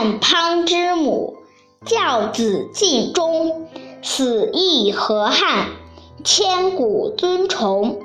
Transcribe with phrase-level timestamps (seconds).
[0.00, 1.36] 范滂之母，
[1.84, 3.68] 教子尽忠，
[4.00, 5.66] 死亦何憾，
[6.24, 7.98] 千古尊崇。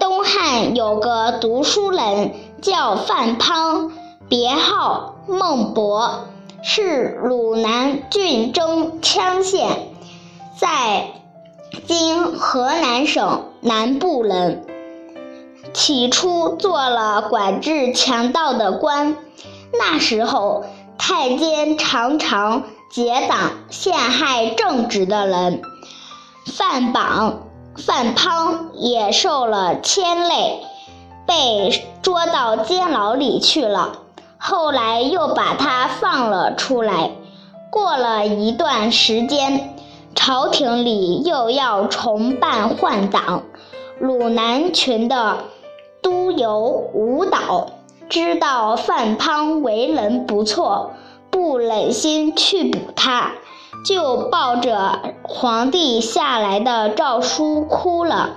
[0.00, 2.32] 东汉有个读书人
[2.62, 3.90] 叫范滂，
[4.30, 6.28] 别号孟博，
[6.62, 9.68] 是鲁南郡中羌县，
[10.58, 11.08] 在
[11.86, 14.64] 今河南省南部人。
[15.74, 19.14] 起初做了管制强盗的官，
[19.78, 20.64] 那时候
[20.98, 25.62] 太监常常结党陷害正直的人，
[26.46, 27.42] 范榜、
[27.76, 30.62] 范滂也受了牵累，
[31.26, 34.00] 被捉到监牢里去了。
[34.38, 37.12] 后来又把他放了出来。
[37.70, 39.74] 过了一段时间，
[40.14, 43.42] 朝廷里又要重办换党，
[43.98, 45.38] 鲁南群的。
[46.02, 46.60] 都邮
[46.94, 47.66] 吴导
[48.08, 50.92] 知道范滂为人不错，
[51.30, 53.32] 不忍心去捕他，
[53.84, 58.36] 就抱着皇帝下来的诏书哭了。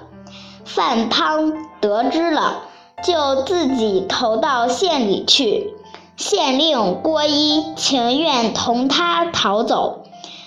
[0.65, 2.63] 范滂得知了，
[3.03, 5.73] 就自己投到县里去。
[6.17, 10.03] 县令郭一情愿同他逃走，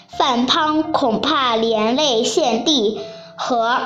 [0.09, 3.01] 范滂恐怕连累县地
[3.37, 3.79] 和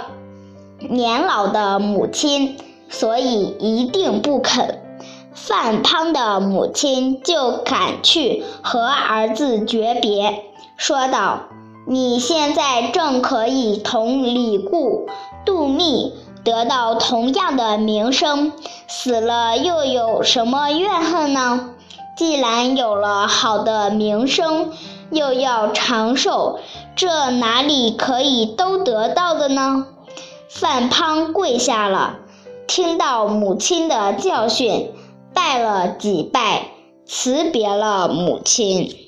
[0.78, 2.58] 年老的母亲。
[2.88, 4.80] 所以一定不肯。
[5.36, 10.44] 范滂的母亲就赶去和儿子诀别，
[10.78, 11.42] 说道
[11.86, 15.06] ：“你现在正可以同李固、
[15.44, 18.50] 杜密得到同样的名声，
[18.88, 21.68] 死了又有什么怨恨呢？
[22.16, 24.72] 既然有了好的名声，
[25.10, 26.60] 又要长寿，
[26.96, 29.86] 这哪里可以都得到的呢？”
[30.48, 32.16] 范滂跪下了。
[32.66, 34.90] 听到母亲的教训，
[35.36, 36.70] 拜了几拜，
[37.04, 39.05] 辞别了母亲。